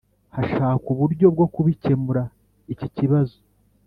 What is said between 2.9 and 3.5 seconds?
kibazo